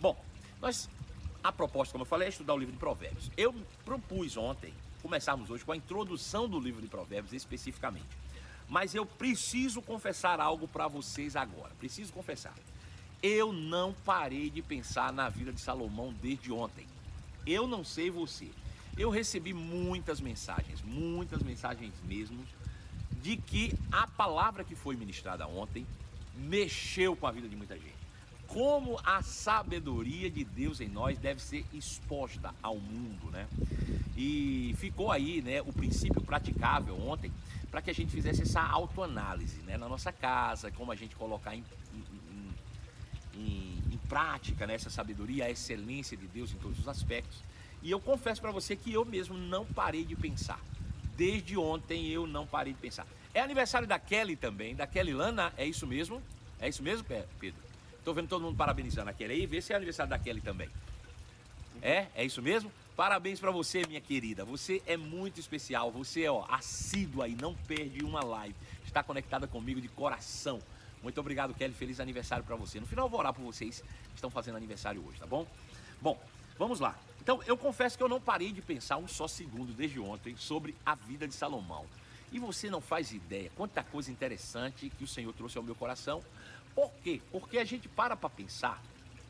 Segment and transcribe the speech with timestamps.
[0.00, 0.16] Bom,
[0.62, 0.88] nós,
[1.44, 3.30] a proposta, como eu falei, é estudar o livro de Provérbios.
[3.36, 3.54] Eu
[3.84, 8.06] propus ontem começarmos hoje com a introdução do livro de Provérbios especificamente.
[8.68, 11.74] Mas eu preciso confessar algo para vocês agora.
[11.78, 12.54] Preciso confessar.
[13.22, 16.86] Eu não parei de pensar na vida de Salomão desde ontem.
[17.46, 18.48] Eu não sei você.
[18.96, 22.42] Eu recebi muitas mensagens, muitas mensagens mesmo,
[23.22, 25.86] de que a palavra que foi ministrada ontem
[26.36, 27.99] mexeu com a vida de muita gente.
[28.52, 33.46] Como a sabedoria de Deus em nós deve ser exposta ao mundo, né?
[34.16, 37.32] E ficou aí, né, o princípio praticável ontem
[37.70, 41.54] para que a gente fizesse essa autoanálise, né, na nossa casa, como a gente colocar
[41.54, 46.88] em, em, em, em prática né, essa sabedoria, a excelência de Deus em todos os
[46.88, 47.38] aspectos.
[47.82, 50.60] E eu confesso para você que eu mesmo não parei de pensar.
[51.16, 53.06] Desde ontem eu não parei de pensar.
[53.32, 56.20] É aniversário da Kelly também, da Kelly Lana, é isso mesmo?
[56.58, 57.06] É isso mesmo,
[57.38, 57.69] Pedro?
[58.10, 60.68] Tô vendo todo mundo parabenizando a Kelly aí, vê se é aniversário da Kelly também.
[61.80, 62.08] É?
[62.12, 62.68] É isso mesmo?
[62.96, 64.44] Parabéns para você, minha querida.
[64.44, 65.92] Você é muito especial.
[65.92, 68.56] Você é ó, assídua e não perde uma live.
[68.84, 70.58] Está conectada comigo de coração.
[71.04, 71.72] Muito obrigado, Kelly.
[71.72, 72.80] Feliz aniversário para você.
[72.80, 75.46] No final eu vou orar por vocês que estão fazendo aniversário hoje, tá bom?
[76.02, 76.20] Bom,
[76.58, 76.98] vamos lá.
[77.22, 80.74] Então, eu confesso que eu não parei de pensar um só segundo desde ontem sobre
[80.84, 81.86] a vida de Salomão.
[82.32, 86.24] E você não faz ideia quanta coisa interessante que o Senhor trouxe ao meu coração.
[86.80, 87.20] Por quê?
[87.30, 88.82] Porque a gente para para pensar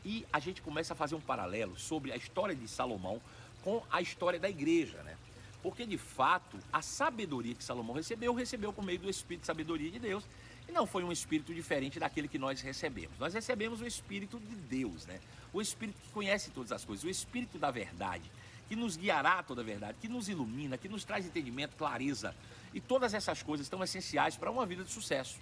[0.05, 3.21] e a gente começa a fazer um paralelo sobre a história de Salomão
[3.61, 5.17] com a história da igreja, né?
[5.61, 9.91] Porque de fato, a sabedoria que Salomão recebeu, recebeu por meio do espírito de sabedoria
[9.91, 10.23] de Deus,
[10.65, 13.19] e não foi um espírito diferente daquele que nós recebemos.
[13.19, 15.19] Nós recebemos o espírito de Deus, né?
[15.51, 18.31] O espírito que conhece todas as coisas, o espírito da verdade,
[18.69, 22.33] que nos guiará a toda a verdade, que nos ilumina, que nos traz entendimento, clareza.
[22.73, 25.37] E todas essas coisas estão essenciais para uma vida de sucesso.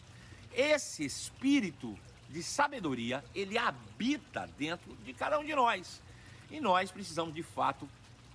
[0.53, 1.97] Esse espírito
[2.29, 6.01] de sabedoria, ele habita dentro de cada um de nós.
[6.51, 7.87] E nós precisamos de fato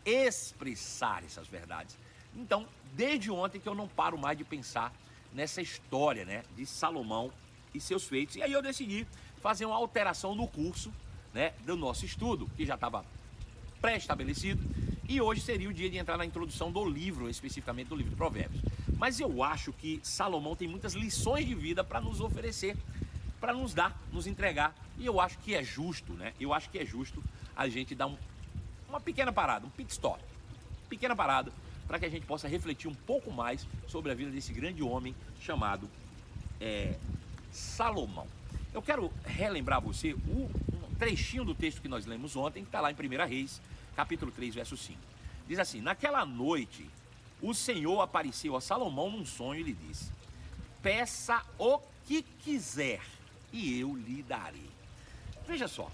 [0.05, 1.97] expressar essas verdades.
[2.37, 4.93] Então, desde ontem que eu não paro mais de pensar
[5.33, 7.33] nessa história, né, de Salomão
[7.75, 8.37] e seus feitos.
[8.37, 9.07] E aí eu decidi
[9.41, 10.93] fazer uma alteração no curso,
[11.33, 13.05] né, do nosso estudo, que já estava
[13.81, 14.63] pré-estabelecido,
[15.09, 18.17] e hoje seria o dia de entrar na introdução do livro, especificamente do livro de
[18.17, 18.63] Provérbios.
[18.97, 22.77] Mas eu acho que Salomão tem muitas lições de vida para nos oferecer,
[23.41, 26.33] para nos dar, nos entregar, e eu acho que é justo, né?
[26.41, 27.23] Eu acho que é justo
[27.57, 28.17] a gente dar um,
[28.89, 30.23] uma pequena parada, um pit stop,
[30.89, 31.53] pequena parada
[31.87, 35.15] para que a gente possa refletir um pouco mais sobre a vida desse grande homem
[35.41, 35.89] chamado
[36.61, 36.97] é,
[37.53, 38.27] Salomão.
[38.73, 42.81] Eu quero relembrar você o, um trechinho do texto que nós lemos ontem, que está
[42.81, 43.61] lá em 1 Reis,
[43.95, 44.99] capítulo 3, verso 5.
[45.47, 46.89] Diz assim: Naquela noite,
[47.45, 50.11] o Senhor apareceu a Salomão num sonho e lhe disse:
[50.83, 53.03] Peça o que quiser
[53.53, 54.71] e eu lhe darei.
[55.47, 55.91] Veja só,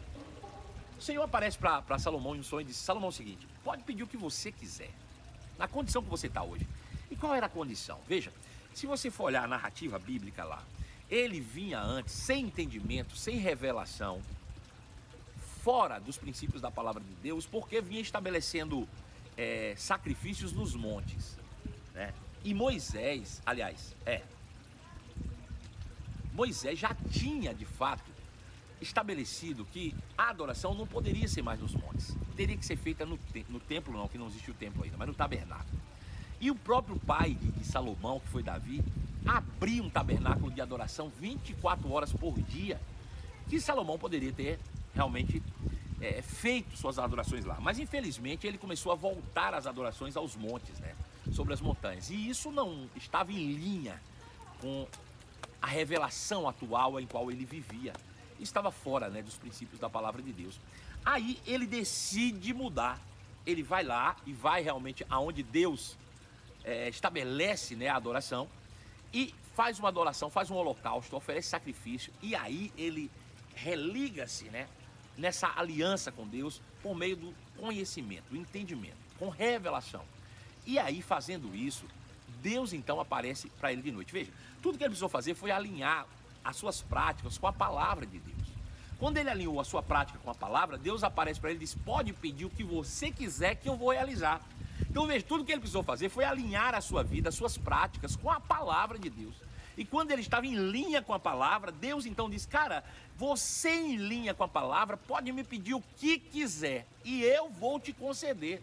[0.96, 3.82] o Senhor aparece para Salomão em um sonho e diz: Salomão, é o seguinte, pode
[3.82, 4.90] pedir o que você quiser
[5.58, 6.66] na condição que você está hoje.
[7.10, 7.98] E qual era a condição?
[8.06, 8.32] Veja,
[8.72, 10.62] se você for olhar a narrativa bíblica lá,
[11.10, 14.22] ele vinha antes sem entendimento, sem revelação,
[15.64, 18.88] fora dos princípios da palavra de Deus, porque vinha estabelecendo
[19.36, 21.39] é, sacrifícios nos montes.
[22.00, 22.14] Né?
[22.42, 24.22] E Moisés, aliás, é.
[26.32, 28.10] Moisés já tinha de fato
[28.80, 32.16] estabelecido que a adoração não poderia ser mais nos montes.
[32.34, 33.18] Teria que ser feita no,
[33.50, 35.78] no templo, não, que não existe o templo ainda, mas no tabernáculo.
[36.40, 38.82] E o próprio pai de, de Salomão, que foi Davi,
[39.26, 42.80] abriu um tabernáculo de adoração 24 horas por dia,
[43.46, 44.58] que Salomão poderia ter
[44.94, 45.42] realmente
[46.00, 47.58] é, feito suas adorações lá.
[47.60, 50.89] Mas infelizmente ele começou a voltar as adorações aos montes, né?
[51.32, 52.10] Sobre as montanhas.
[52.10, 54.00] E isso não estava em linha
[54.60, 54.86] com
[55.60, 57.92] a revelação atual em qual ele vivia
[58.42, 60.58] estava fora né, dos princípios da palavra de Deus.
[61.04, 62.98] Aí ele decide mudar.
[63.46, 65.96] Ele vai lá e vai realmente aonde Deus
[66.64, 68.48] é, estabelece né, a adoração
[69.12, 73.10] e faz uma adoração, faz um holocausto, oferece sacrifício e aí ele
[73.54, 74.68] religa-se né,
[75.16, 80.04] nessa aliança com Deus por meio do conhecimento, do entendimento, com revelação.
[80.70, 81.84] E aí, fazendo isso,
[82.40, 84.12] Deus então aparece para ele de noite.
[84.12, 84.30] Veja,
[84.62, 86.06] tudo que ele precisou fazer foi alinhar
[86.44, 88.48] as suas práticas com a palavra de Deus.
[88.96, 91.74] Quando ele alinhou a sua prática com a palavra, Deus aparece para ele e diz:
[91.74, 94.40] Pode pedir o que você quiser que eu vou realizar.
[94.88, 98.14] Então veja, tudo que ele precisou fazer foi alinhar a sua vida, as suas práticas
[98.14, 99.34] com a palavra de Deus.
[99.76, 102.84] E quando ele estava em linha com a palavra, Deus então diz: Cara,
[103.16, 107.80] você em linha com a palavra pode me pedir o que quiser e eu vou
[107.80, 108.62] te conceder.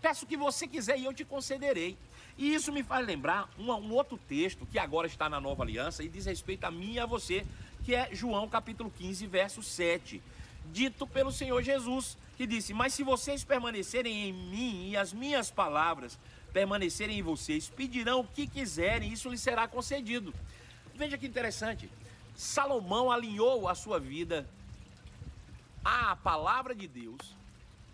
[0.00, 1.96] Peço o que você quiser e eu te concederei.
[2.38, 6.02] E isso me faz lembrar um, um, outro texto que agora está na nova aliança
[6.02, 7.44] e diz respeito a mim e a você,
[7.84, 10.22] que é João capítulo 15, verso 7.
[10.72, 15.50] dito pelo Senhor Jesus, que disse: Mas se vocês permanecerem em mim e as minhas
[15.50, 16.18] palavras
[16.52, 20.32] permanecerem em vocês, pedirão o que quiserem, isso lhes será concedido.
[20.94, 21.90] Veja que interessante.
[22.34, 24.48] Salomão alinhou a sua vida
[25.84, 27.39] à palavra de Deus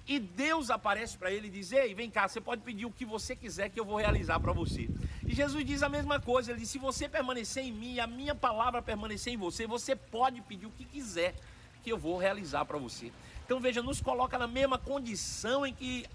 [0.08, 3.04] e Deus aparece para ele e diz: Ei, vem cá, você pode pedir o que
[3.04, 4.88] você quiser que eu vou realizar para você.
[5.26, 8.34] E Jesus diz a mesma coisa: Ele diz: Se você permanecer em mim, a minha
[8.34, 11.34] palavra permanecer em você, você pode pedir o que quiser
[11.82, 13.12] que eu vou realizar para você.
[13.44, 16.06] Então veja, nos coloca na mesma condição em que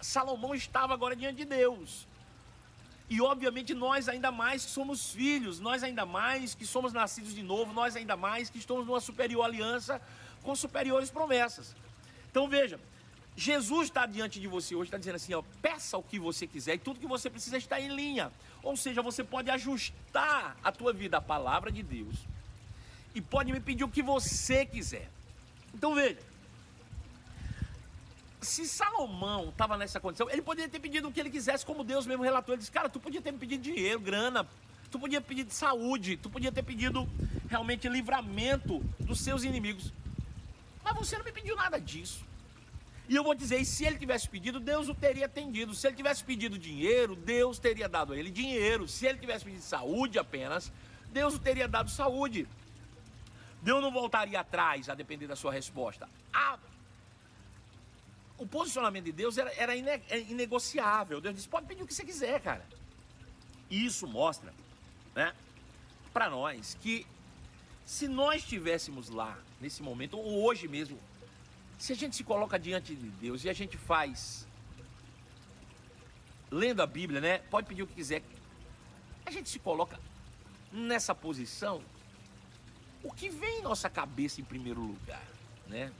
[0.00, 2.06] Salomão estava agora diante de Deus.
[3.08, 7.42] E obviamente nós ainda mais que somos filhos, nós ainda mais que somos nascidos de
[7.42, 10.00] novo, nós ainda mais que estamos numa superior aliança
[10.42, 11.74] com superiores promessas.
[12.30, 12.78] Então veja,
[13.36, 16.74] Jesus está diante de você hoje, está dizendo assim: ó, peça o que você quiser
[16.74, 18.30] e tudo que você precisa está em linha.
[18.62, 22.16] Ou seja, você pode ajustar a tua vida à palavra de Deus
[23.14, 25.08] e pode me pedir o que você quiser.
[25.74, 26.18] Então veja,
[28.40, 32.06] se Salomão estava nessa condição, ele poderia ter pedido o que ele quisesse, como Deus
[32.06, 32.54] mesmo relatou.
[32.54, 34.46] Ele disse: Cara, tu podia ter me pedido dinheiro, grana,
[34.90, 37.08] tu podia pedir saúde, tu podia ter pedido
[37.48, 39.92] realmente livramento dos seus inimigos.
[40.82, 42.24] Mas você não me pediu nada disso.
[43.10, 45.74] E eu vou dizer, se ele tivesse pedido, Deus o teria atendido.
[45.74, 48.86] Se ele tivesse pedido dinheiro, Deus teria dado a ele dinheiro.
[48.86, 50.70] Se ele tivesse pedido saúde apenas,
[51.08, 52.46] Deus o teria dado saúde.
[53.60, 56.08] Deus não voltaria atrás a depender da sua resposta.
[56.32, 56.56] A...
[58.38, 59.90] O posicionamento de Deus era, era ine...
[60.08, 61.20] É inegociável.
[61.20, 62.64] Deus disse: pode pedir o que você quiser, cara.
[63.68, 64.54] E isso mostra,
[65.16, 65.34] né,
[66.12, 67.04] para nós que
[67.84, 70.96] se nós estivéssemos lá nesse momento, ou hoje mesmo,
[71.80, 74.46] se a gente se coloca diante de Deus e a gente faz,
[76.50, 77.38] lendo a Bíblia, né?
[77.38, 78.22] Pode pedir o que quiser.
[79.24, 79.98] A gente se coloca
[80.70, 81.80] nessa posição.
[83.02, 85.26] O que vem em nossa cabeça em primeiro lugar,
[85.68, 85.90] né?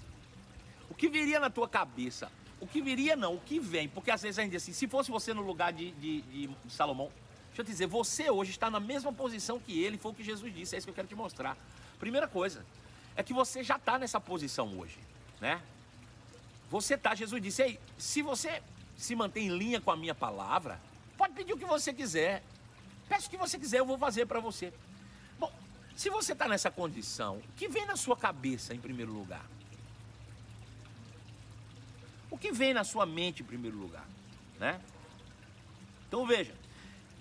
[0.91, 2.31] O que viria na tua cabeça?
[2.61, 3.88] O que viria não, o que vem.
[3.88, 6.50] Porque às vezes a gente diz assim, se fosse você no lugar de, de, de
[6.69, 7.11] Salomão,
[7.47, 10.23] deixa eu te dizer, você hoje está na mesma posição que ele, foi o que
[10.23, 11.56] Jesus disse, é isso que eu quero te mostrar.
[11.99, 12.67] Primeira coisa,
[13.17, 14.99] é que você já está nessa posição hoje
[15.40, 15.60] né?
[16.70, 18.62] Você tá, Jesus disse, Ei, se você
[18.96, 20.81] se mantém em linha com a minha palavra,
[21.16, 22.42] pode pedir o que você quiser.
[23.08, 24.72] Peça o que você quiser, eu vou fazer para você.
[25.38, 25.52] Bom,
[25.96, 29.44] se você está nessa condição, o que vem na sua cabeça em primeiro lugar?
[32.31, 34.06] O que vem na sua mente em primeiro lugar,
[34.58, 34.81] né?
[36.06, 36.54] Então veja,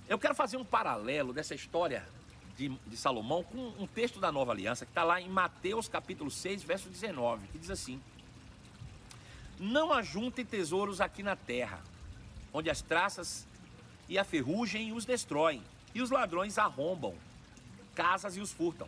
[0.07, 2.07] eu quero fazer um paralelo dessa história
[2.55, 6.29] de, de Salomão com um texto da Nova Aliança que está lá em Mateus capítulo
[6.29, 8.01] 6, verso 19, que diz assim:
[9.59, 11.81] Não ajuntem tesouros aqui na terra,
[12.53, 13.45] onde as traças
[14.07, 15.61] e a ferrugem os destroem,
[15.93, 17.13] e os ladrões arrombam
[17.99, 18.87] casas e os furtam.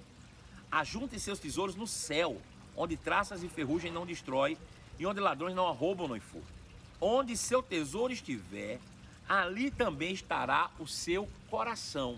[0.72, 2.42] Ajuntem seus tesouros no céu,
[2.78, 4.58] onde traças e ferrugem não destrói,
[4.98, 6.56] e onde ladrões não arrombam nem furtam.
[7.02, 8.80] Onde seu tesouro estiver,
[9.28, 12.18] ali também estará o seu coração.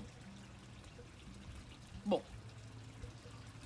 [2.05, 2.21] Bom,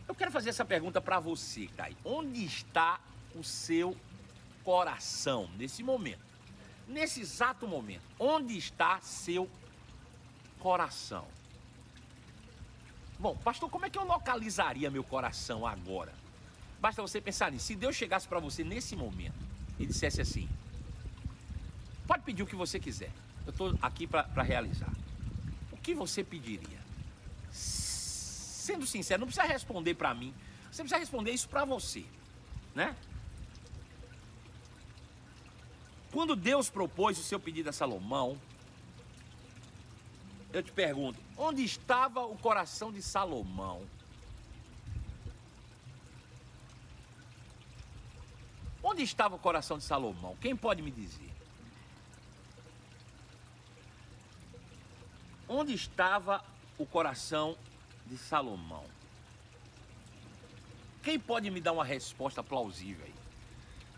[0.08, 1.98] eu quero fazer essa pergunta para você, Kai.
[2.06, 3.02] Onde está
[3.36, 3.94] o seu
[4.68, 6.20] coração nesse momento?
[6.86, 9.50] Nesse exato momento, onde está seu
[10.60, 11.26] coração?
[13.18, 16.14] Bom, pastor, como é que eu localizaria meu coração agora?
[16.82, 17.68] Basta você pensar nisso.
[17.68, 19.40] Se Deus chegasse para você nesse momento
[19.80, 20.50] e dissesse assim:
[22.06, 23.12] pode pedir o que você quiser,
[23.46, 24.92] eu estou aqui para realizar.
[25.72, 26.86] O que você pediria?
[27.52, 30.34] sendo sincero, não precisa responder para mim.
[30.70, 32.04] Você precisa responder isso para você,
[32.76, 32.94] né?
[36.12, 38.38] Quando Deus propôs o seu pedido a Salomão,
[40.54, 43.86] eu te pergunto, onde estava o coração de Salomão?
[48.82, 50.38] Onde estava o coração de Salomão?
[50.40, 51.30] Quem pode me dizer?
[55.50, 56.44] Onde estava
[56.78, 57.58] o coração
[58.06, 58.86] de Salomão.
[61.04, 63.14] Quem pode me dar uma resposta plausível aí?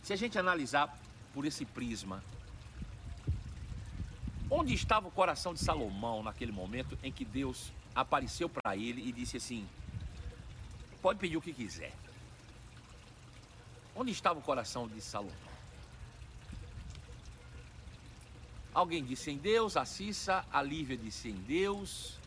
[0.02, 0.98] Se a gente analisar
[1.40, 2.22] por esse prisma,
[4.52, 9.14] onde estava o coração de Salomão naquele momento em que Deus apareceu para ele e
[9.14, 9.66] disse assim:
[11.02, 11.94] Pode pedir o que quiser.
[13.96, 15.34] Onde estava o coração de Salomão?
[18.74, 22.18] Alguém disse em Deus, a Cissa, a Lívia disse em Deus,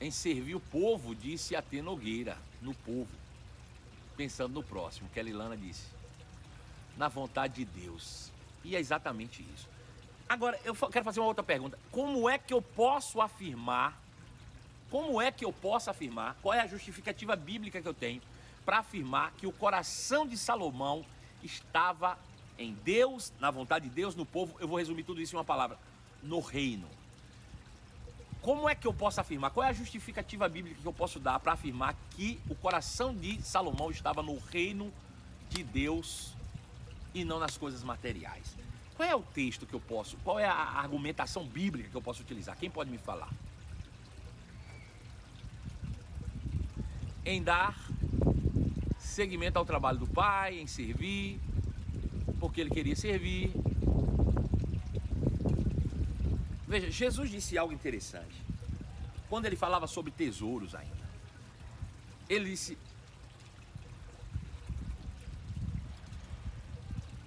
[0.00, 3.10] em servir o povo, disse a Nogueira, no povo,
[4.16, 6.01] pensando no próximo, que a Lilana disse,
[6.96, 8.30] na vontade de Deus.
[8.64, 9.68] E é exatamente isso.
[10.28, 11.78] Agora, eu quero fazer uma outra pergunta.
[11.90, 14.00] Como é que eu posso afirmar,
[14.90, 18.22] como é que eu posso afirmar, qual é a justificativa bíblica que eu tenho,
[18.64, 21.04] para afirmar que o coração de Salomão
[21.42, 22.18] estava
[22.58, 24.56] em Deus, na vontade de Deus, no povo.
[24.60, 25.78] Eu vou resumir tudo isso em uma palavra:
[26.22, 26.88] no reino.
[28.40, 29.50] Como é que eu posso afirmar?
[29.50, 33.40] Qual é a justificativa bíblica que eu posso dar para afirmar que o coração de
[33.42, 34.92] Salomão estava no reino
[35.48, 36.32] de Deus
[37.14, 38.56] e não nas coisas materiais?
[38.96, 42.22] Qual é o texto que eu posso, qual é a argumentação bíblica que eu posso
[42.22, 42.56] utilizar?
[42.56, 43.30] Quem pode me falar?
[47.24, 47.76] Em dar
[48.98, 51.40] seguimento ao trabalho do pai, em servir,
[52.38, 53.52] porque ele queria servir,
[56.72, 58.34] Veja, Jesus disse algo interessante.
[59.28, 61.06] Quando ele falava sobre tesouros ainda.
[62.30, 62.78] Ele disse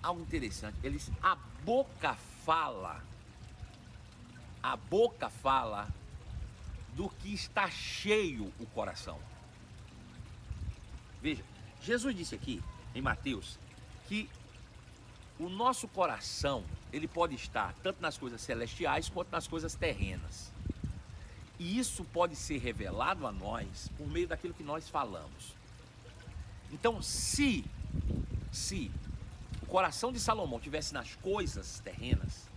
[0.05, 0.77] algo interessante.
[0.83, 3.03] Ele disse: "A boca fala.
[4.61, 5.87] A boca fala
[6.95, 9.19] do que está cheio o coração."
[11.21, 11.43] Veja,
[11.81, 13.57] Jesus disse aqui em Mateus
[14.07, 14.29] que
[15.39, 20.51] o nosso coração, ele pode estar tanto nas coisas celestiais quanto nas coisas terrenas.
[21.59, 25.53] E isso pode ser revelado a nós por meio daquilo que nós falamos.
[26.71, 27.65] Então, se
[28.51, 28.89] se
[29.65, 32.47] o coração de Salomão tivesse nas coisas terrenas,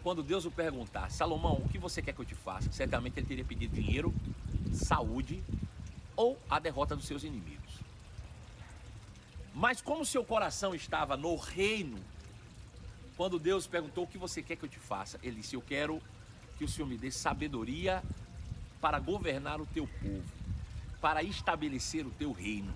[0.00, 2.70] quando Deus o perguntar, Salomão, o que você quer que eu te faça?
[2.70, 4.14] Certamente ele teria pedido dinheiro,
[4.72, 5.42] saúde
[6.14, 7.80] ou a derrota dos seus inimigos.
[9.52, 11.98] Mas como seu coração estava no reino
[13.16, 16.00] quando Deus perguntou o que você quer que eu te faça, ele disse: Eu quero
[16.58, 18.02] que o Senhor me dê sabedoria
[18.80, 20.24] para governar o teu povo,
[21.00, 22.72] para estabelecer o teu reino.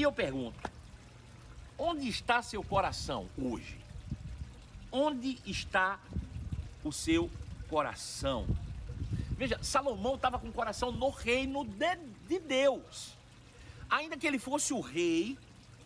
[0.00, 0.58] E eu pergunto:
[1.76, 3.78] onde está seu coração hoje?
[4.90, 6.00] Onde está
[6.82, 7.30] o seu
[7.68, 8.46] coração?
[9.32, 13.12] Veja, Salomão estava com o coração no reino de, de Deus.
[13.90, 15.36] Ainda que ele fosse o rei,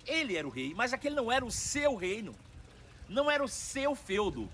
[0.07, 2.37] ele era o rei, mas aquele não era o seu reino,
[3.09, 4.49] não era o seu feudo,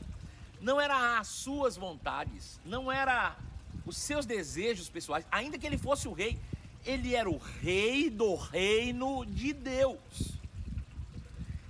[0.58, 3.36] não era as suas vontades, não era
[3.84, 5.26] os seus desejos pessoais.
[5.30, 6.40] Ainda que ele fosse o rei,
[6.84, 10.38] ele era o rei do reino de Deus.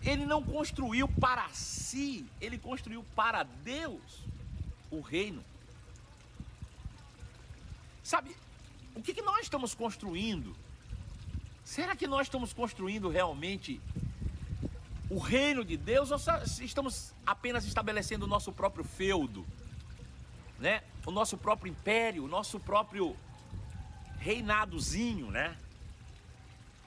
[0.03, 4.25] Ele não construiu para si, ele construiu para Deus
[4.91, 5.45] o reino.
[8.03, 8.35] Sabe,
[8.95, 10.57] o que, que nós estamos construindo
[11.71, 13.81] Será que nós estamos construindo realmente
[15.09, 16.19] o reino de Deus ou
[16.61, 19.47] estamos apenas estabelecendo o nosso próprio feudo,
[20.59, 20.83] né?
[21.07, 23.17] O nosso próprio império, o nosso próprio
[24.21, 25.57] reinadozinho, né?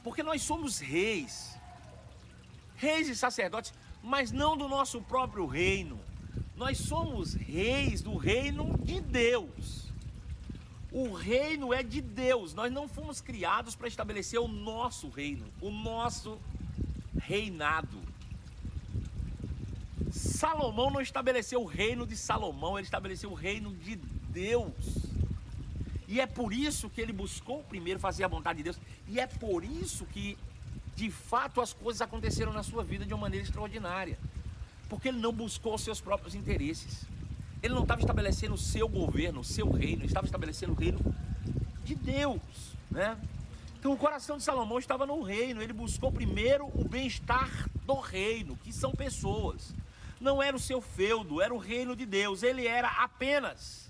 [0.04, 1.58] Porque nós somos reis,
[2.76, 6.00] reis e sacerdotes, mas não do nosso próprio reino.
[6.56, 9.92] Nós somos reis do reino de Deus.
[10.92, 12.54] O reino é de Deus.
[12.54, 16.40] Nós não fomos criados para estabelecer o nosso reino, o nosso
[17.20, 18.00] reinado.
[20.12, 24.74] Salomão não estabeleceu o reino de Salomão, ele estabeleceu o reino de Deus.
[26.14, 28.80] E é por isso que ele buscou primeiro fazer a vontade de Deus.
[29.08, 30.38] E é por isso que,
[30.96, 34.20] de fato, as coisas aconteceram na sua vida de uma maneira extraordinária.
[34.88, 37.06] Porque ele não buscou os seus próprios interesses.
[37.64, 41.00] Ele não estava estabelecendo o seu governo, o seu reino, estava estabelecendo o reino
[41.84, 42.40] de Deus,
[42.92, 43.18] né?
[43.80, 47.50] Então o coração de Salomão estava no reino, ele buscou primeiro o bem-estar
[47.88, 49.74] do reino, que são pessoas.
[50.22, 52.44] Não era o seu feudo, era o reino de Deus.
[52.44, 53.90] Ele era apenas,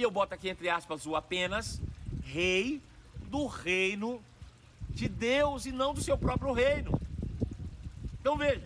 [0.00, 1.80] e eu boto aqui entre aspas o apenas,
[2.22, 2.80] rei
[3.28, 4.22] do reino
[4.88, 6.98] de Deus e não do seu próprio reino.
[8.20, 8.62] Então veja,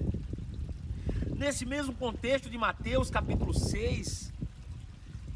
[1.43, 4.33] Nesse mesmo contexto de Mateus capítulo 6,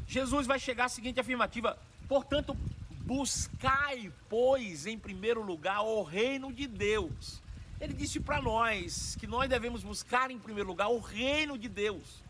[0.07, 1.77] Jesus vai chegar à seguinte afirmativa:
[2.07, 2.55] portanto,
[3.01, 7.41] buscai, pois, em primeiro lugar o reino de Deus.
[7.81, 12.23] Ele disse para nós que nós devemos buscar em primeiro lugar o reino de Deus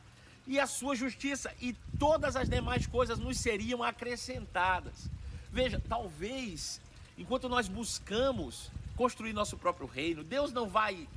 [0.48, 5.10] e a sua justiça, e todas as demais coisas nos seriam acrescentadas.
[5.52, 6.80] Veja, talvez
[7.18, 11.08] enquanto nós buscamos construir nosso próprio reino, Deus não vai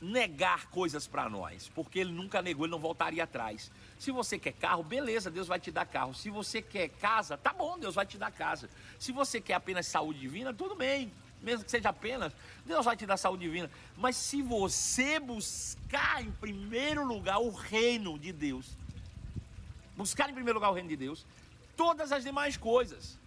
[0.00, 3.70] negar coisas para nós, porque ele nunca negou, ele não voltaria atrás.
[3.98, 6.14] Se você quer carro, beleza, Deus vai te dar carro.
[6.14, 8.68] Se você quer casa, tá bom, Deus vai te dar casa.
[8.98, 11.12] Se você quer apenas saúde divina, tudo bem,
[11.42, 12.32] mesmo que seja apenas,
[12.64, 13.70] Deus vai te dar saúde divina.
[13.96, 18.76] Mas se você buscar em primeiro lugar o reino de Deus,
[19.96, 21.24] buscar em primeiro lugar o reino de Deus,
[21.76, 23.18] todas as demais coisas,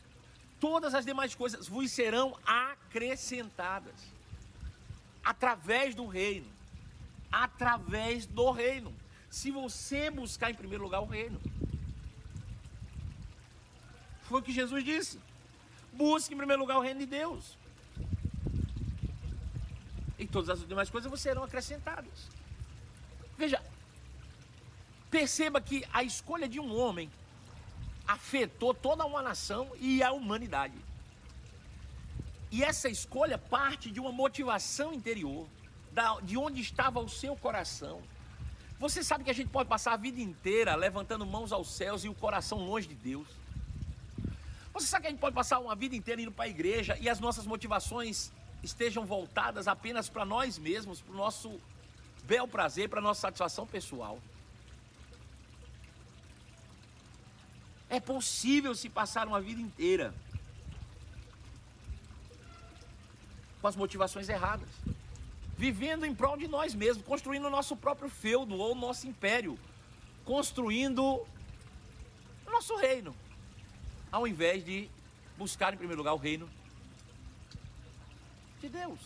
[0.60, 3.96] todas as demais coisas vos serão acrescentadas
[5.24, 6.60] através do reino
[7.32, 8.94] através do reino.
[9.30, 11.40] Se você buscar em primeiro lugar o reino.
[14.24, 15.20] Foi o que Jesus disse.
[15.94, 17.58] Busque em primeiro lugar o reino de Deus.
[20.20, 22.28] E todas as demais coisas você serão acrescentadas.
[23.38, 23.64] Veja,
[25.10, 27.10] perceba que a escolha de um homem
[28.06, 30.76] afetou toda uma nação e a humanidade.
[32.52, 35.48] E essa escolha parte de uma motivação interior,
[36.24, 38.02] de onde estava o seu coração.
[38.80, 42.10] Você sabe que a gente pode passar a vida inteira levantando mãos aos céus e
[42.10, 43.28] o coração longe de Deus.
[44.74, 47.10] Você sabe que a gente pode passar uma vida inteira indo para a igreja e
[47.10, 48.32] as nossas motivações
[48.64, 51.60] estejam voltadas apenas para nós mesmos, para o nosso
[52.24, 54.20] bel prazer, para a nossa satisfação pessoal.
[57.90, 60.14] É possível se passar uma vida inteira
[63.62, 64.70] com as motivações erradas,
[65.58, 69.58] vivendo em prol de nós mesmos, construindo o nosso próprio feudo ou nosso império,
[70.24, 73.16] construindo o nosso reino,
[74.12, 74.90] ao invés de
[75.38, 76.50] buscar em primeiro lugar o reino
[78.60, 79.00] de Deus.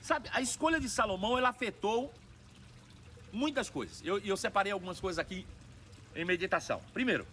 [0.00, 2.12] Sabe, a escolha de Salomão ela afetou
[3.32, 4.00] muitas coisas.
[4.04, 5.46] Eu, eu separei algumas coisas aqui
[6.14, 6.80] em meditação.
[6.92, 7.26] Primeiro,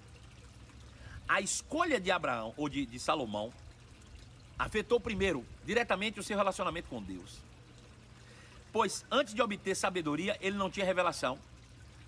[1.27, 3.51] a escolha de Abraão ou de, de Salomão
[4.57, 7.39] afetou primeiro diretamente o seu relacionamento com Deus.
[8.71, 11.39] Pois antes de obter sabedoria, ele não tinha revelação.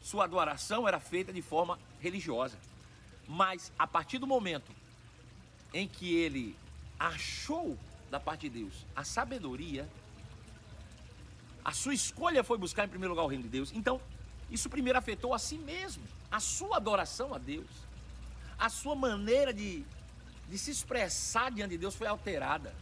[0.02, 2.58] Sua adoração era feita de forma religiosa.
[3.28, 4.72] Mas a partir do momento
[5.74, 6.56] em que ele
[7.00, 7.78] achou
[8.10, 9.88] da parte de Deus a sabedoria,
[11.64, 13.72] a sua escolha foi buscar em primeiro lugar o reino de Deus.
[13.74, 14.02] Então,
[14.50, 17.68] isso primeiro afetou a si mesmo, a sua adoração a Deus
[18.60, 19.86] a sua maneira de,
[20.50, 22.76] de se expressar diante de Deus foi alterada.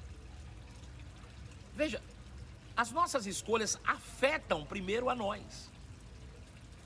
[1.75, 2.01] Veja,
[2.75, 5.69] as nossas escolhas afetam primeiro a nós.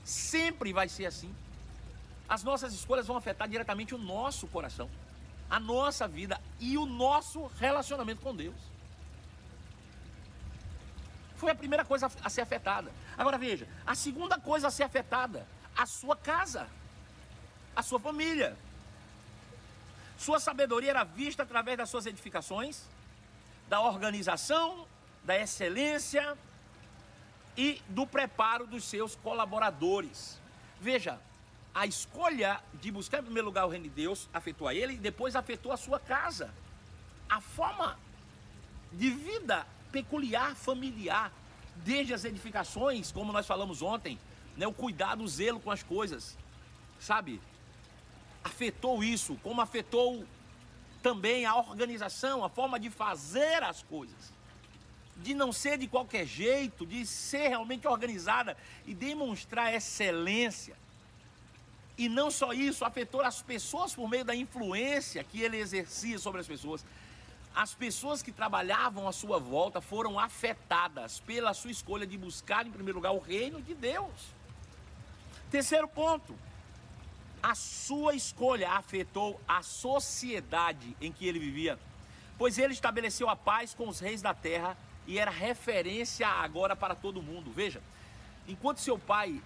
[0.04, 1.34] Sempre vai ser assim.
[2.28, 4.90] As nossas escolhas vão afetar diretamente o nosso coração,
[5.52, 8.56] a nossa vida e o nosso relacionamento com Deus.
[11.36, 12.90] Foi a primeira coisa a ser afetada.
[13.18, 16.66] Agora veja, a segunda coisa a ser afetada, a sua casa,
[17.76, 18.56] a sua família.
[20.16, 22.84] Sua sabedoria era vista através das suas edificações,
[23.68, 24.86] da organização,
[25.22, 26.34] da excelência
[27.58, 30.40] e do preparo dos seus colaboradores.
[30.80, 31.20] Veja,
[31.74, 34.98] a escolha de buscar em primeiro lugar o reino de Deus afetou a ele e
[34.98, 36.52] depois afetou a sua casa.
[37.28, 37.98] A forma
[38.92, 41.32] de vida peculiar, familiar,
[41.76, 44.18] desde as edificações, como nós falamos ontem,
[44.56, 46.36] né, o cuidado, o zelo com as coisas,
[47.00, 47.40] sabe?
[48.42, 50.24] afetou isso, como afetou
[51.02, 54.32] também a organização, a forma de fazer as coisas.
[55.16, 58.56] De não ser de qualquer jeito, de ser realmente organizada
[58.86, 60.76] e demonstrar excelência.
[62.02, 66.40] E não só isso, afetou as pessoas por meio da influência que ele exercia sobre
[66.40, 66.84] as pessoas.
[67.54, 72.72] As pessoas que trabalhavam à sua volta foram afetadas pela sua escolha de buscar, em
[72.72, 74.34] primeiro lugar, o reino de Deus.
[75.48, 76.34] Terceiro ponto,
[77.40, 81.78] a sua escolha afetou a sociedade em que ele vivia,
[82.36, 86.96] pois ele estabeleceu a paz com os reis da terra e era referência agora para
[86.96, 87.52] todo mundo.
[87.52, 87.80] Veja,
[88.48, 89.40] enquanto seu pai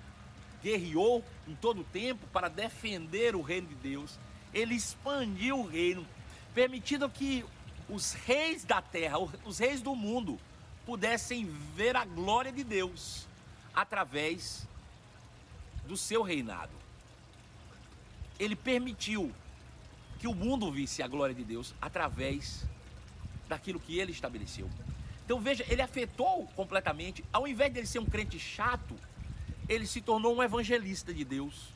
[0.67, 4.19] guerreou em todo o tempo para defender o reino de Deus,
[4.53, 6.05] ele expandiu o reino,
[6.53, 7.45] permitindo que
[7.89, 10.41] os reis da terra, os reis do mundo,
[10.85, 11.45] pudessem
[11.77, 13.29] ver a glória de Deus
[13.73, 14.67] através
[15.87, 16.73] do seu reinado.
[18.37, 19.33] Ele permitiu
[20.19, 22.65] que o mundo visse a glória de Deus através
[23.49, 24.69] daquilo que ele estabeleceu.
[25.25, 28.97] Então veja, ele afetou completamente, ao invés de ele ser um crente chato,
[29.69, 31.69] ele se tornou um evangelista de Deus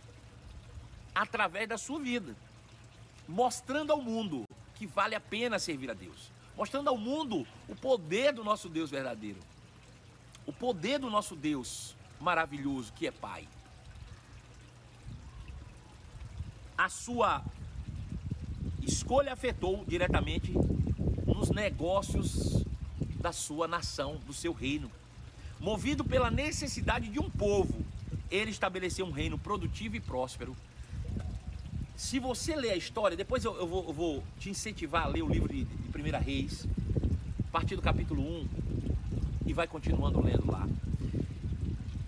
[1.15, 2.35] através da sua vida,
[3.29, 8.33] mostrando ao mundo que vale a pena servir a Deus, mostrando ao mundo o poder
[8.33, 9.39] do nosso Deus verdadeiro,
[10.47, 13.47] o poder do nosso Deus maravilhoso que é Pai.
[16.81, 17.45] a sua
[18.81, 20.51] escolha afetou diretamente
[21.27, 22.65] nos negócios
[23.21, 24.91] da sua nação, do seu reino.
[25.61, 27.85] Movido pela necessidade de um povo,
[28.31, 30.57] ele estabeleceu um reino produtivo e próspero.
[31.95, 35.23] Se você ler a história, depois eu, eu, vou, eu vou, te incentivar a ler
[35.23, 36.67] o livro de, de 1 Reis,
[37.47, 38.49] a partir do capítulo 1,
[39.45, 40.67] e vai continuando lendo lá.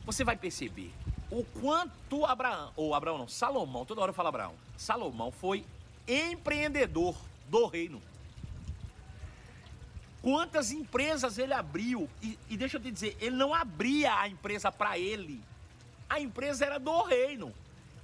[0.07, 0.91] Você vai perceber
[1.31, 5.65] o quanto Abraão, ou Abraão não, Salomão, toda hora eu falo Abraão, Salomão foi
[6.09, 7.15] empreendedor
[7.51, 8.01] do reino.
[10.23, 14.71] Quantas empresas ele abriu, e, e deixa eu te dizer, ele não abria a empresa
[14.71, 15.43] para ele,
[16.09, 17.53] a empresa era do reino.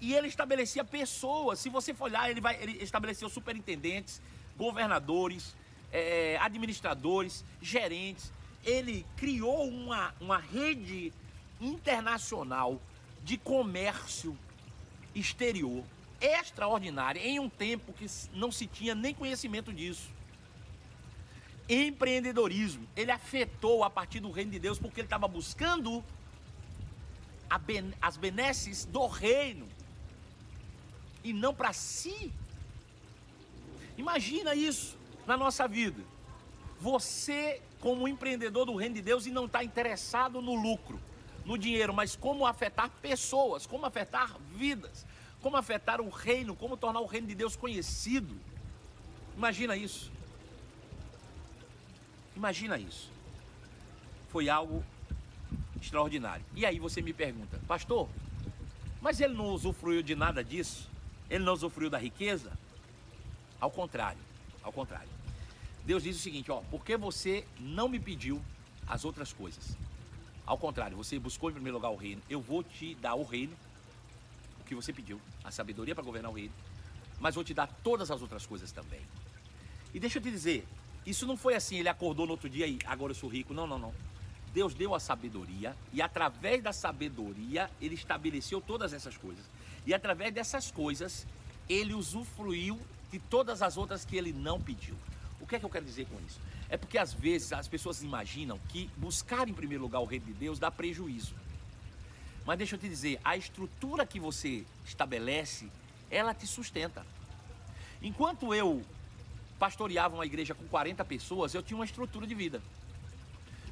[0.01, 1.59] E ele estabelecia pessoas.
[1.59, 4.21] Se você for olhar, ele, vai, ele estabeleceu superintendentes,
[4.57, 5.55] governadores,
[5.93, 8.33] é, administradores, gerentes.
[8.65, 11.13] Ele criou uma, uma rede
[11.61, 12.81] internacional
[13.25, 14.37] de comércio
[15.15, 15.85] exterior
[16.21, 20.09] extraordinária em um tempo que não se tinha nem conhecimento disso.
[21.69, 26.03] Empreendedorismo, ele afetou a partir do reino de Deus porque ele estava buscando
[27.67, 29.67] ben, as benesses do reino
[31.23, 32.33] e não para si.
[33.99, 36.03] Imagina isso na nossa vida.
[36.81, 40.99] Você, como empreendedor do reino de Deus, e não está interessado no lucro,
[41.45, 45.05] no dinheiro, mas como afetar pessoas, como afetar vidas,
[45.43, 48.35] como afetar o reino, como tornar o reino de Deus conhecido.
[49.37, 50.11] Imagina isso.
[52.39, 53.11] Imagina isso.
[54.31, 54.85] Foi algo
[55.83, 56.45] extraordinário.
[56.55, 58.09] E aí você me pergunta, pastor,
[59.03, 60.89] mas ele não usufruiu de nada disso?
[61.29, 62.53] Ele não usufruiu da riqueza?
[63.61, 64.21] Ao contrário,
[64.63, 65.09] ao contrário.
[65.85, 68.41] Deus diz o seguinte, ó, porque você não me pediu
[68.87, 69.77] as outras coisas.
[70.47, 73.57] Ao contrário, você buscou em primeiro lugar o reino, eu vou te dar o reino,
[74.61, 76.55] o que você pediu, a sabedoria para governar o reino,
[77.19, 79.01] mas vou te dar todas as outras coisas também.
[79.93, 80.65] E deixa eu te dizer,
[81.09, 83.55] isso não foi assim, ele acordou no outro dia e agora eu sou rico.
[83.55, 83.95] Não, não, não.
[84.53, 89.45] Deus deu a sabedoria e através da sabedoria ele estabeleceu todas essas coisas.
[89.87, 91.27] E através dessas coisas
[91.67, 92.79] ele usufruiu
[93.11, 94.95] de todas as outras que ele não pediu.
[95.41, 96.41] O que é que eu quero dizer com isso?
[96.69, 100.35] É porque às vezes as pessoas imaginam que buscar em primeiro lugar o reino de
[100.35, 101.35] Deus dá prejuízo.
[102.45, 105.71] Mas deixa eu te dizer, a estrutura que você estabelece,
[106.11, 107.05] ela te sustenta.
[108.03, 108.83] Enquanto eu
[109.59, 112.63] pastoreava uma igreja com 40 pessoas, eu tinha uma estrutura de vida.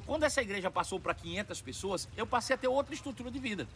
[0.05, 3.67] Quando essa igreja passou para 500 pessoas, eu passei a ter outra estrutura de vida.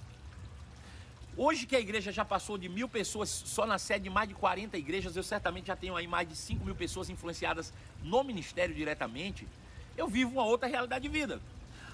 [1.36, 4.36] Hoje que a igreja já passou de mil pessoas, só na sede de mais de
[4.36, 8.76] 40 igrejas, eu certamente já tenho aí mais de 5 mil pessoas influenciadas no ministério
[8.76, 9.48] diretamente.
[9.98, 11.42] Eu vivo uma outra realidade de vida.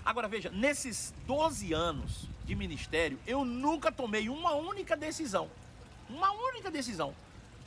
[0.03, 5.49] Agora veja, nesses 12 anos de ministério, eu nunca tomei uma única decisão,
[6.09, 7.13] uma única decisão,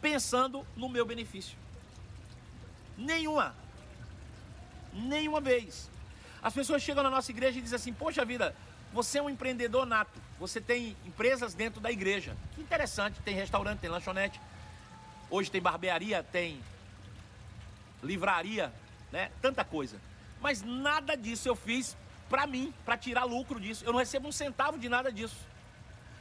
[0.00, 1.56] pensando no meu benefício.
[3.00, 3.54] Nenhuma.
[4.92, 5.90] Nenhuma vez.
[6.42, 8.54] As pessoas chegam na nossa igreja e dizem assim: Poxa vida,
[8.92, 10.20] você é um empreendedor nato.
[10.38, 12.36] Você tem empresas dentro da igreja.
[12.54, 13.20] Que interessante.
[13.22, 14.40] Tem restaurante, tem lanchonete.
[15.30, 16.60] Hoje tem barbearia, tem
[18.02, 18.72] livraria,
[19.12, 19.30] né?
[19.40, 19.96] Tanta coisa.
[20.40, 21.96] Mas nada disso eu fiz
[22.28, 23.84] para mim, para tirar lucro disso.
[23.84, 25.36] Eu não recebo um centavo de nada disso.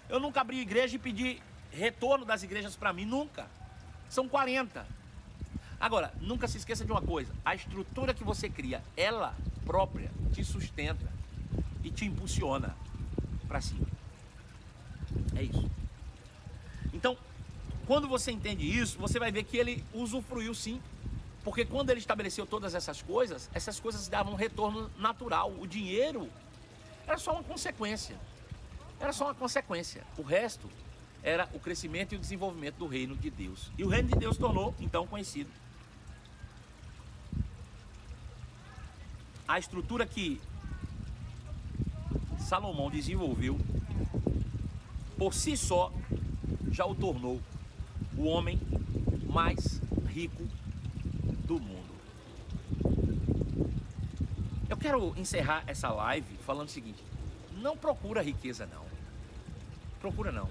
[0.07, 3.47] Eu nunca abri igreja e pedi retorno das igrejas para mim, nunca.
[4.09, 4.85] São 40.
[5.79, 10.43] Agora, nunca se esqueça de uma coisa: a estrutura que você cria, ela própria te
[10.43, 11.07] sustenta
[11.83, 12.75] e te impulsiona
[13.47, 13.87] para cima.
[15.35, 15.69] É isso.
[16.93, 17.17] Então,
[17.87, 20.81] quando você entende isso, você vai ver que ele usufruiu sim.
[21.43, 25.53] Porque quando ele estabeleceu todas essas coisas, essas coisas davam um retorno natural.
[25.57, 26.29] O dinheiro
[27.07, 28.17] era só uma consequência.
[28.99, 30.03] Era só uma consequência.
[30.17, 30.69] O resto
[31.23, 33.71] era o crescimento e o desenvolvimento do reino de Deus.
[33.77, 35.49] E o reino de Deus tornou então conhecido
[39.49, 40.39] a estrutura que
[42.38, 43.59] Salomão desenvolveu,
[45.17, 45.91] por si só,
[46.71, 47.41] já o tornou
[48.15, 48.59] o homem
[49.27, 50.43] mais rico
[51.47, 51.89] do mundo.
[54.69, 57.03] Eu quero encerrar essa live falando o seguinte:
[57.57, 58.85] não procura riqueza, não.
[59.99, 60.47] Procura não.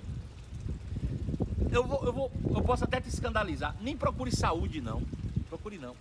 [1.70, 3.76] Eu, vou, eu, vou, eu posso até te escandalizar.
[3.80, 5.02] Nem procure saúde, não.
[5.48, 5.94] Procure não.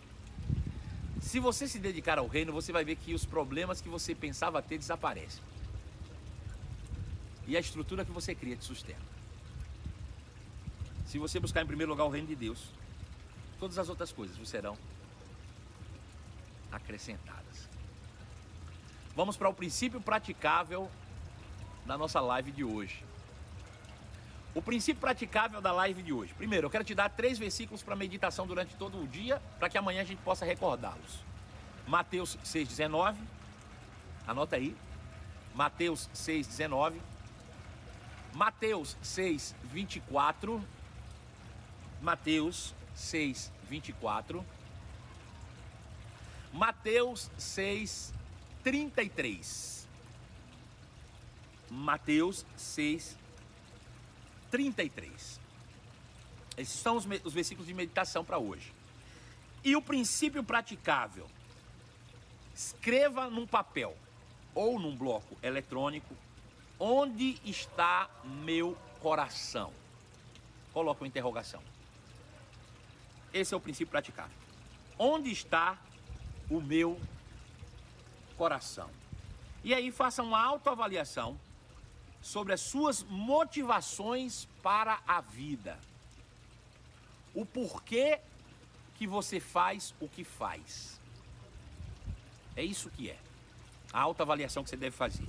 [1.27, 4.61] Se você se dedicar ao reino, você vai ver que os problemas que você pensava
[4.61, 5.43] ter desaparecem.
[7.45, 9.01] E a estrutura que você cria te sustenta.
[11.05, 12.69] Se você buscar em primeiro lugar o reino de Deus,
[13.59, 14.77] todas as outras coisas serão
[16.71, 17.67] acrescentadas.
[19.13, 20.89] Vamos para o princípio praticável
[21.85, 23.03] da nossa live de hoje.
[24.53, 26.33] O princípio praticável da live de hoje.
[26.33, 29.77] Primeiro, eu quero te dar três versículos para meditação durante todo o dia, para que
[29.77, 31.23] amanhã a gente possa recordá-los.
[31.87, 33.15] Mateus 6,19.
[34.27, 34.75] Anota aí.
[35.55, 36.95] Mateus 6,19.
[38.33, 40.61] Mateus 6,24.
[42.01, 44.43] Mateus 6,24.
[46.53, 49.77] Mateus 6,33.
[51.69, 53.17] Mateus 6,
[54.51, 55.39] 33.
[56.57, 58.73] Esses são os, os versículos de meditação para hoje.
[59.63, 61.27] E o princípio praticável.
[62.55, 63.95] Escreva num papel
[64.55, 66.15] ou num bloco eletrônico
[66.79, 69.71] onde está meu coração.
[70.73, 71.61] coloca uma interrogação.
[73.33, 74.35] Esse é o princípio praticável.
[74.97, 75.77] Onde está
[76.49, 76.99] o meu
[78.37, 78.89] coração?
[79.63, 81.37] E aí faça uma autoavaliação
[82.21, 85.79] sobre as suas motivações para a vida.
[87.33, 88.19] O porquê
[88.97, 90.99] que você faz o que faz.
[92.55, 93.17] É isso que é.
[93.93, 95.23] A autoavaliação que você deve fazer.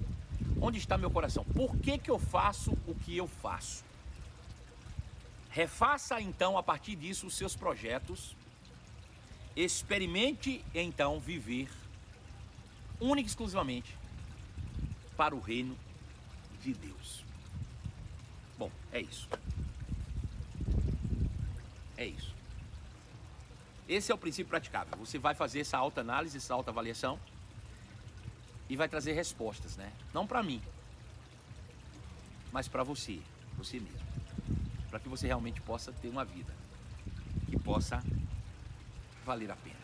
[0.60, 1.44] Onde está meu coração?
[1.44, 3.84] Por que, que eu faço o que eu faço?
[5.50, 8.34] Refaça então a partir disso os seus projetos.
[9.54, 11.68] Experimente então viver
[13.00, 13.96] única e exclusivamente
[15.16, 15.76] para o reino
[16.60, 17.24] de Deus.
[18.58, 19.28] Bom, é isso.
[21.96, 22.34] É isso.
[23.88, 24.96] Esse é o princípio praticável.
[24.98, 27.18] Você vai fazer essa autoanálise, essa autoavaliação
[28.68, 29.92] e vai trazer respostas, né?
[30.12, 30.60] Não para mim,
[32.52, 33.20] mas para você,
[33.56, 34.08] você mesmo.
[34.90, 36.54] Para que você realmente possa ter uma vida
[37.46, 38.02] que possa
[39.24, 39.76] valer a pena.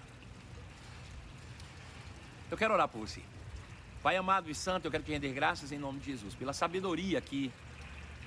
[2.51, 3.23] Eu quero orar por você.
[4.05, 7.23] Pai amado e santo, eu quero te render graças em nome de Jesus, pela sabedoria
[7.23, 7.51] que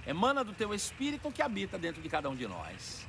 [0.07, 3.05] emana do teu espírito que habita dentro de cada um de nós.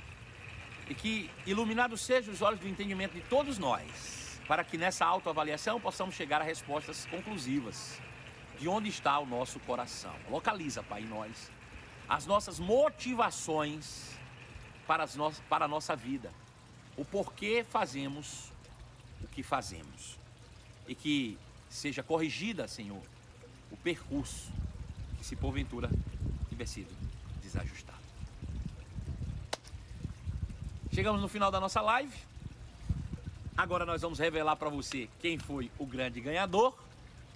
[0.87, 5.81] E que iluminados sejam os olhos do entendimento de todos nós, para que nessa autoavaliação
[5.81, 7.98] possamos chegar a respostas conclusivas
[8.61, 10.14] de onde está o nosso coração.
[10.28, 11.50] Localiza, Pai, em nós
[12.07, 14.14] as nossas motivações
[14.87, 15.33] para, as no...
[15.48, 16.31] para a nossa vida,
[16.98, 18.52] o porquê fazemos
[19.22, 20.18] o que fazemos.
[20.87, 21.38] E que
[21.70, 23.02] seja corrigida, Senhor,
[23.70, 24.50] o percurso
[25.18, 25.90] que se porventura
[26.48, 26.94] tiver sido
[27.42, 27.98] desajustado.
[30.92, 32.12] Chegamos no final da nossa live.
[33.57, 36.76] Agora nós vamos revelar para você quem foi o grande ganhador,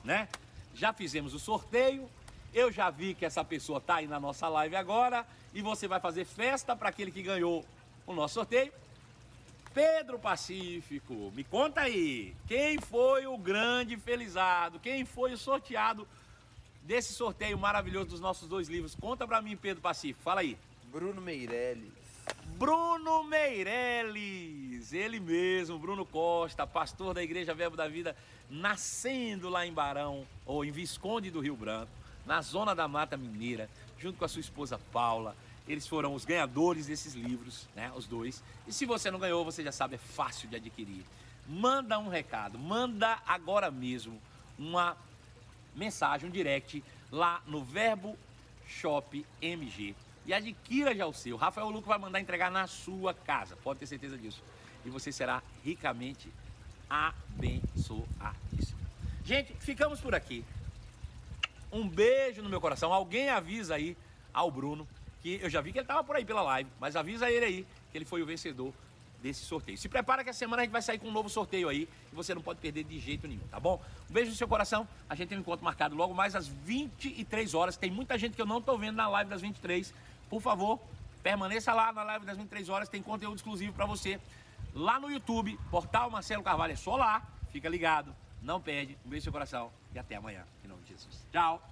[0.04, 0.28] né?
[0.74, 2.08] Já fizemos o sorteio.
[2.54, 6.00] Eu já vi que essa pessoa está aí na nossa live agora e você vai
[6.00, 7.64] fazer festa para aquele que ganhou
[8.06, 8.72] o nosso sorteio.
[9.74, 14.78] Pedro Pacífico, me conta aí, quem foi o grande felizado?
[14.78, 16.06] Quem foi o sorteado
[16.82, 18.94] desse sorteio maravilhoso dos nossos dois livros?
[18.94, 20.58] Conta para mim, Pedro Pacífico, fala aí.
[20.90, 21.90] Bruno Meirelles.
[22.58, 28.14] Bruno Meirelles, ele mesmo, Bruno Costa, pastor da Igreja Verbo da Vida,
[28.50, 31.90] nascendo lá em Barão, ou em Visconde do Rio Branco,
[32.26, 35.34] na zona da Mata Mineira, junto com a sua esposa Paula.
[35.66, 37.92] Eles foram os ganhadores desses livros, né?
[37.94, 38.42] Os dois.
[38.66, 41.04] E se você não ganhou, você já sabe, é fácil de adquirir.
[41.46, 44.20] Manda um recado, manda agora mesmo
[44.58, 44.96] uma
[45.74, 48.16] mensagem, um direct lá no Verbo
[48.66, 49.94] Shop MG
[50.24, 51.36] e adquira já o seu.
[51.36, 54.42] Rafael Luco vai mandar entregar na sua casa, pode ter certeza disso.
[54.84, 56.28] E você será ricamente
[56.88, 58.80] abençoadíssimo.
[59.24, 60.44] Gente, ficamos por aqui.
[61.72, 62.92] Um beijo no meu coração.
[62.92, 63.96] Alguém avisa aí
[64.32, 64.86] ao Bruno
[65.22, 67.66] que eu já vi que ele estava por aí pela live, mas avisa ele aí
[67.90, 68.72] que ele foi o vencedor
[69.22, 69.78] desse sorteio.
[69.78, 72.14] Se prepara que a semana a gente vai sair com um novo sorteio aí e
[72.14, 73.80] você não pode perder de jeito nenhum, tá bom?
[74.10, 74.86] Um beijo no seu coração.
[75.08, 77.76] A gente tem um encontro marcado logo mais às 23 horas.
[77.76, 79.94] Tem muita gente que eu não estou vendo na live das 23.
[80.28, 80.80] Por favor,
[81.22, 82.88] permaneça lá na live das 23 horas.
[82.88, 84.20] Tem conteúdo exclusivo para você
[84.74, 86.72] lá no YouTube, Portal Marcelo Carvalho.
[86.72, 87.22] É só lá.
[87.52, 88.14] Fica ligado.
[88.42, 88.98] Não perde.
[89.06, 90.44] Um beijo no seu coração e até amanhã.
[90.64, 91.24] Em nome de Jesus.
[91.30, 91.62] Tchau.